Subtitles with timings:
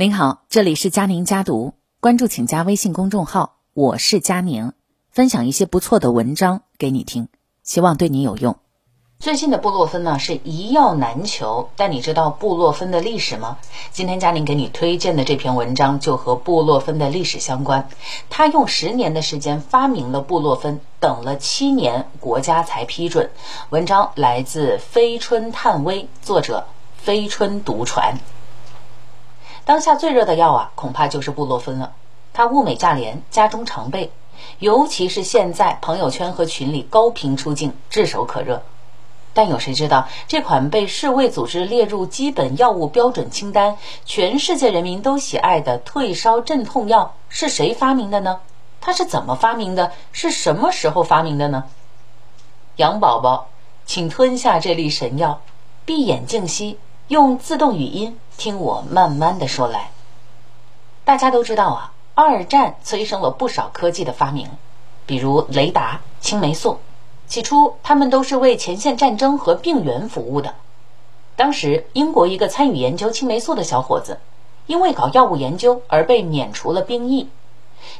[0.00, 4.70] 您好，这里是佳宁家读，关注请加微信公众号，我是佳宁，
[5.10, 7.26] 分享一些不错的文章给你听，
[7.64, 8.54] 希望对你有用。
[9.18, 13.58] 最近的布洛芬呢是一药难求，但你知道布洛芬的历史吗？
[13.90, 17.88] 今天佳宁给你推荐的这篇文章就和布洛芬的历史相关。
[18.30, 23.32] 他用十年的时间发明了布洛芬，等了七年国家才批准。
[23.70, 28.20] 文章来自飞春探微，作者飞春独传。
[29.68, 31.92] 当下最热的药啊，恐怕就是布洛芬了。
[32.32, 34.10] 它物美价廉，家中常备，
[34.60, 38.62] 尤其是现在朋友圈和群里高频出镜，炙手可热。
[39.34, 43.76] 但有谁知道，这款被世卫组织列入基本药物标准清单、
[44.06, 48.40] 全世界人民都喜爱的退烧镇痛药是谁发明的呢？
[48.80, 49.92] 它是怎么发明的？
[50.12, 51.64] 是什么时候发明的呢？
[52.76, 53.48] 杨宝宝，
[53.84, 55.42] 请吞下这粒神药，
[55.84, 59.90] 闭眼静息，用自动语音听我慢慢的说来。
[61.04, 64.48] 大家都知道啊，二战催生了不少科技的发明，
[65.06, 66.78] 比如雷达、青霉素。
[67.26, 70.54] 起初，他们都是为前线战争和病原服务的。
[71.34, 74.20] 当时，英国一个参与研究青霉素的小伙子，
[74.66, 77.28] 因为搞药物研究而被免除了兵役。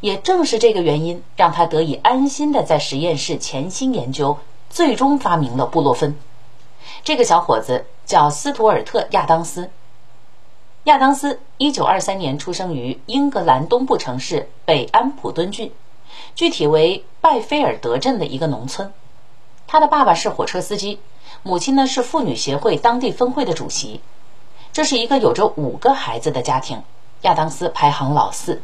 [0.00, 6.14] 也正是这个原因，让他得以安心的在实验室潜心研究，最终发明了布洛芬。
[7.04, 9.70] 这个小伙子叫斯图尔特·亚当斯。
[10.86, 15.72] 亚当斯一九二三年出生于英格兰东部城市北安普敦郡，
[16.36, 18.92] 具体为拜菲尔德镇的一个农村。
[19.66, 21.00] 他的爸爸是火车司机，
[21.42, 24.00] 母亲呢是妇女协会当地分会的主席。
[24.72, 26.84] 这是一个有着五个孩子的家庭，
[27.22, 28.62] 亚当斯排行老四。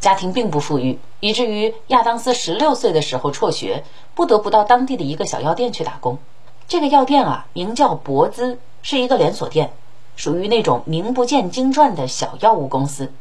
[0.00, 3.84] 家庭并不富裕，以至于亚当斯十六岁的时候辍学，
[4.14, 6.16] 不得不到当地的一个小药店去打工。
[6.68, 9.72] 这个药店啊，名叫博兹，是一个连锁店，
[10.18, 13.12] 属于那种名不见经传的小药物公司。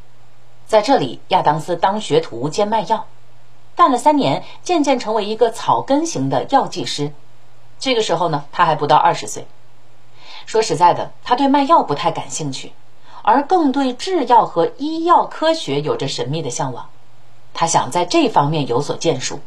[0.66, 3.06] 在这里，亚当斯当学徒兼卖药。
[3.76, 7.14] 干了三年，渐渐成为一个草根型的药剂师。
[7.78, 9.46] 这个时候呢，他还不到二十岁。
[10.48, 12.74] 说实在的，他对卖药不太感兴趣，
[13.22, 16.90] 而更对制药和医药科学有着神秘的向往。
[17.54, 19.40] 他想在这方面有所建树，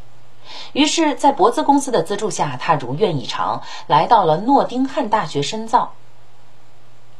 [0.71, 5.91] 于是，在博兹公司的资助下，他如愿以偿来到了诺丁汉大学深造。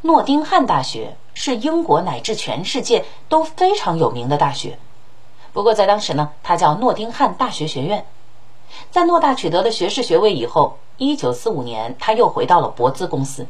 [0.03, 4.79] 诺丁汉大学是英国乃至全世界都非常有名的大学。
[5.53, 8.05] 不过在当时呢，它叫诺丁汉大学学院。
[8.89, 13.45] 在诺大取得了学士学位以后，一九四五年他又回到了博兹公司。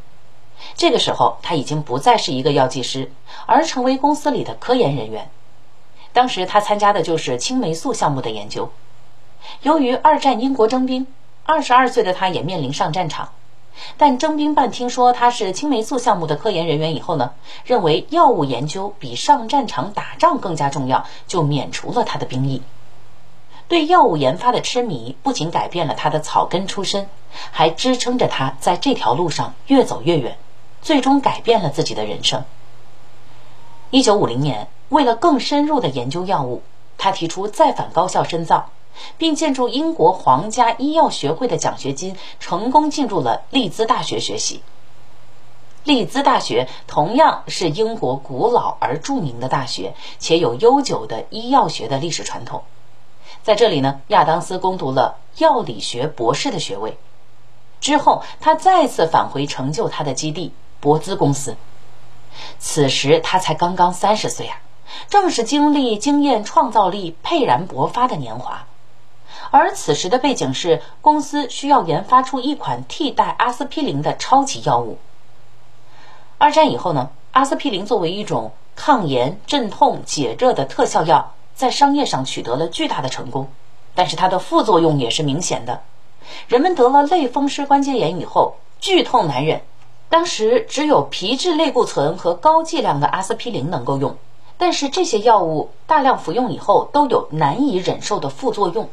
[0.75, 3.11] 这个时候他已经不再是一个药剂师，
[3.45, 5.29] 而成为公司里的科研人员。
[6.11, 8.69] 当时他参加的就是青霉素项目的研究。
[9.61, 11.07] 由于二战英国征兵，
[11.45, 13.29] 二十二岁的他也面临上战场。
[13.97, 17.31] 但征兵办听说他是青霉素项目的科研人员以后呢，
[17.63, 22.61] 认为药物研究比上战场打仗更加重要，就免除了他的兵役。
[23.67, 27.07] 对药物研发的痴迷不仅改变了他的草根出身，
[27.51, 30.37] 还支撑着他在这条路上越走越远，
[30.81, 32.43] 最终改变了自己的人生。
[33.89, 36.63] 一九五零年，为了更深入的研究药物，
[36.97, 38.69] 他提出再返高校深造。
[39.17, 44.61] 并借助英国皇家医药学会的奖学金，成功进入了利兹大学学习。
[45.83, 52.63] 利兹大学同样是英国古老而著名的大学，且有悠久的医药学的历史传统。
[53.41, 56.99] 在这里呢，亚当斯攻读了药理学博士的学位。
[57.79, 61.57] 之后，他再次返回成就他的基地——博兹公司。
[62.59, 64.61] 此时他才刚刚三十岁啊，
[65.09, 68.67] 正是经历、经验、创造力沛然勃发的年华。
[69.51, 74.97] 而此时的背景是，公司需要研发出一款替代阿司匹林的超级药物。
[76.37, 83.49] 二战以后呢，阿司匹林作为一种抗炎、镇痛、解热的特效药，在商业上取得了巨大的成功，
[83.93, 85.81] 但是它的副作用也是明显的。
[86.47, 89.61] 人们得了类风湿关节炎以后，剧痛难忍，
[90.07, 94.15] 当时只有皮质类固醇和高剂量的阿司匹林能够用，
[94.57, 98.87] 但是这些药物大量服用以后都有难以忍受的副作用。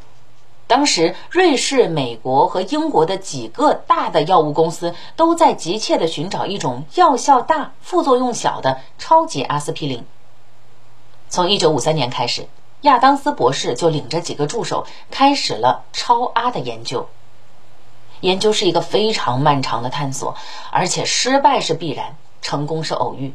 [0.68, 10.04] 当时，瑞士、美国和英国的几个大的药物公司都在急切地寻找一种药效大、副作用小的超级阿司匹林。
[11.30, 12.48] 从1953年开始，
[12.82, 17.08] 亚当斯博士就领着几个助手开始了超阿的研究。
[18.20, 20.36] 研究是一个非常漫长的探索，
[20.70, 23.34] 而且失败是必然，成功是偶遇。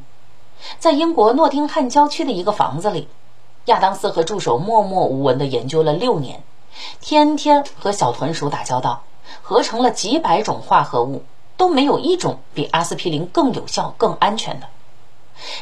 [0.77, 3.07] 在英国诺丁汉郊区的一个房子里，
[3.65, 6.43] 亚当斯和助手默默无闻地研究了六年。
[7.01, 9.03] 天天和小豚鼠打交道，
[9.41, 11.23] 合成了几百种化合物，
[11.57, 14.67] 都没有一种比阿司匹林更有效、更安全的。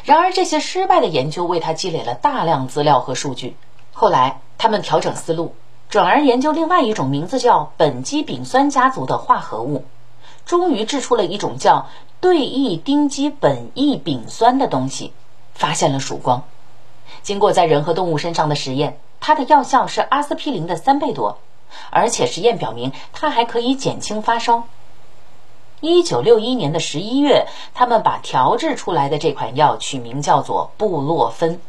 [0.04, 3.56] 然而，这些失败的研究为他积累了大量资料和数据。
[3.92, 5.54] 后来，他们调整思路，
[5.88, 9.84] 转而研究另外一种名字叫苯基丙酸家族的化合物，
[10.44, 11.88] 终于制出了一种叫
[12.20, 15.12] 对异丁基苯异丙酸的东西，
[15.54, 16.44] 发现了曙光。
[17.22, 21.38] 经过在人和动物身上的实验，它的药效是阿司匹林的三倍多，
[21.90, 24.64] 而且实验表明它还可以减轻发烧。
[25.80, 31.60] 一九六一年的十一月，他们把调制出来的这款药取名叫做布洛芬。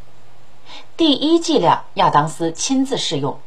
[0.98, 3.38] 第一剂量，亚当斯亲自试用。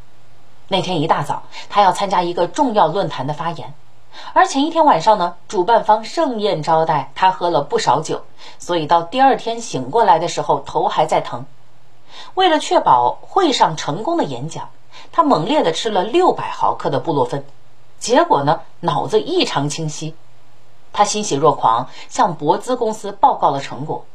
[0.68, 3.74] 那天一大早，他要参加一个重要论坛的发言，
[4.34, 8.22] 而前一天晚上呢，主办方盛宴招待他，喝了不少酒，
[8.60, 11.44] 所以到第二天醒过来的时候，头还在疼。
[12.34, 14.70] 为了确保会上成功的演讲，
[15.12, 17.44] 他猛烈地吃了六百毫克的布洛芬，
[17.98, 20.14] 结果呢，脑子异常清晰。
[20.92, 24.06] 他欣喜若狂，向博兹公司报告了成果。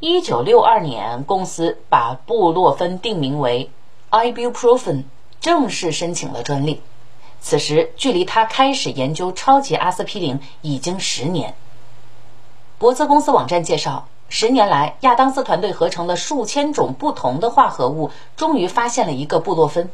[0.00, 3.70] 一九六二年，公司把布洛芬定名为
[4.10, 5.04] ibuprofen，
[5.40, 6.82] 正式申请了专利。
[7.40, 11.54] 此时，距离他开始研究超级阿司匹林已经十年。
[12.78, 19.90] 博兹公司网站介绍，十年来，亚当斯团队合成了数千种不同的化合物，终于发现了一个布洛芬。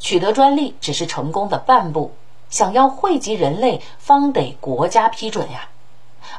[0.00, 2.12] 取得专利只是成功的半步，
[2.50, 5.68] 想要惠及人类，方得国家批准呀。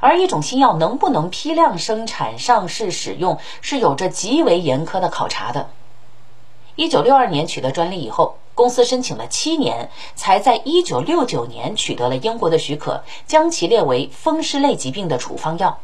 [0.01, 5.69] 而一种新药能不能批量生产、上市使用，是有着极为严苛的考察的。
[6.75, 15.79] 一九六二年取得专利以后，公司申请了七年，才在一九六九年取得了英国的许可，将其列为风湿类疾病的处方药。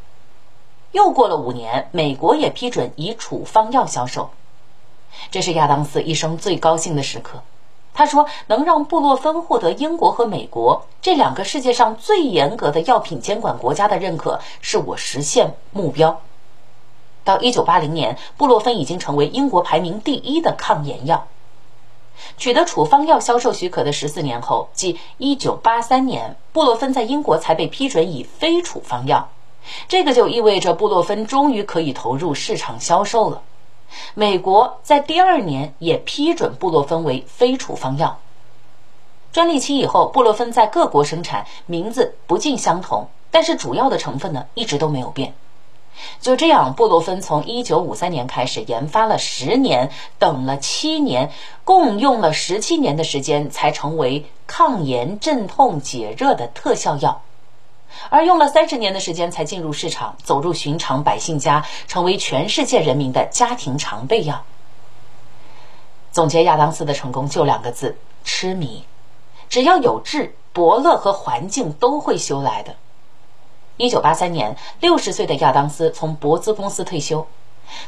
[0.91, 4.29] 又过了五年，美国也批准以处方药销售。
[5.31, 7.41] 这是亚当斯一生最高兴的时刻。
[7.93, 16.21] 他说：“能让布洛芬获得英国和美国这两个世界上最严格的药品监管国家的认可，是我实现目标。”
[17.23, 21.27] 到一九八零年，布洛芬已经成为英国排名第一的抗炎药。
[22.37, 29.29] 取得处方药销售许可的十四年后，即一九八三年，布洛芬在英国才被批准以非处方药。
[29.87, 33.41] 这个就意味着布洛芬终于可以投入市场销售了。
[34.13, 38.19] 美国在第二年也批准布洛芬为非处方药。
[39.31, 45.33] 专利期以后，布洛芬在各国生产，名字不尽相同，但是主要的成分呢一直都没有变。
[46.19, 51.31] 就这样，布洛芬从1953年开始研发了十年，等了七年，
[51.63, 57.21] 共用了十七年的时间，才成为抗炎、镇痛、解热的特效药。
[58.09, 64.43] 而用了三十年的时间才进入市场，走入寻常百姓家，成为全世界人民的家庭常备药。
[66.11, 68.85] 总结亚当斯的成功就两个字：痴迷。
[69.49, 72.75] 只要有志，伯乐和环境都会修来的。
[73.77, 77.27] 一九八三年，六十岁的亚当斯从博兹公司退休。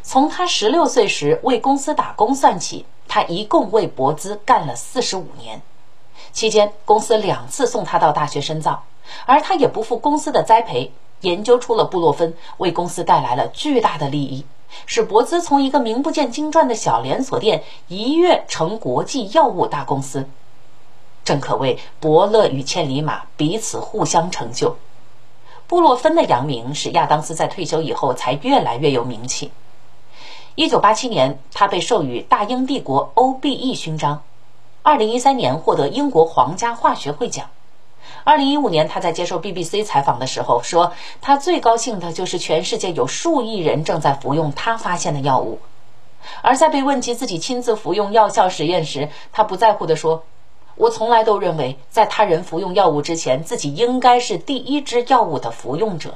[0.04, 5.62] 从他十六岁时为公司打工算起，他一共为博兹干了四十五年。
[6.32, 8.84] 期间，公司两次送他到大学深造。
[9.26, 10.92] 而他也不负公司的栽培，
[11.22, 14.46] 研究出了布洛芬，为公司带来了巨大的利益，
[14.86, 20.28] 使博兹从一个名不见经传的小连锁店一跃成国际药物大公司。
[21.24, 24.78] 正可谓伯乐与千里马彼此互相成就。
[25.68, 29.52] 布洛芬的扬名使亚当斯在退休以后才越来越有名气。
[30.56, 34.24] 一九八七年，他被授予大英帝国 OBE 勋章。
[34.88, 37.50] 二零一三年，获得英国皇家化学会奖。
[38.24, 45.60] 二零一五年，他在接受 BBC 采访的时候说：“他最高兴的就是全世界有数亿人正在服用他发现的药物。”
[46.42, 50.24] 而在被问及自己亲自服用药效实验时，他不在乎地说
[50.76, 56.16] ：“我从来都认为，在他人服用药物之前，自己应该是第一支药物的服用者。”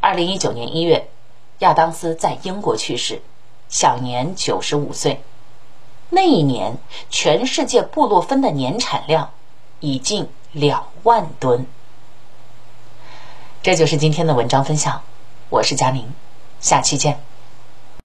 [0.00, 1.06] 二零一九年一月，
[1.58, 3.20] 亚当斯在英国去世，
[3.68, 5.20] 享年九十五岁。
[6.10, 6.78] 那一年，
[7.10, 9.30] 全世界布洛芬的年产量。
[9.80, 11.66] 已近两万吨。
[13.62, 15.02] 这就是今天的文章分享，
[15.50, 16.10] 我是佳宁，
[16.58, 17.20] 下期见。